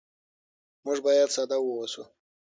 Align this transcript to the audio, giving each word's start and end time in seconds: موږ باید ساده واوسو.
موږ 0.83 0.97
باید 1.05 1.29
ساده 1.35 1.57
واوسو. 1.61 2.03